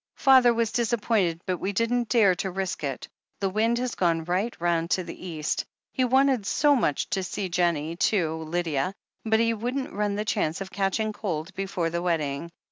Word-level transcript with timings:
"Father 0.17 0.51
was 0.51 0.71
disappointed, 0.71 1.43
but 1.45 1.57
we 1.59 1.73
didn't 1.73 2.09
dare 2.09 2.33
to 2.33 2.49
risk 2.49 2.83
it— 2.83 3.07
^the 3.39 3.53
wind 3.53 3.77
has 3.77 3.93
gone 3.93 4.23
right 4.23 4.59
round 4.59 4.89
to 4.89 5.03
the 5.03 5.27
east. 5.27 5.63
He 5.93 6.05
wanted 6.05 6.47
so 6.47 6.75
much 6.75 7.07
to 7.11 7.21
see 7.21 7.49
Jennie, 7.49 7.97
too, 7.97 8.33
Lydia— 8.37 8.95
^but 9.27 9.37
he 9.37 9.53
wouldn't 9.53 9.93
run 9.93 10.15
the 10.15 10.25
chance 10.25 10.59
of 10.59 10.71
catching 10.71 11.13
cold 11.13 11.53
before 11.53 11.91
the 11.91 12.01
wedding. 12.01 12.49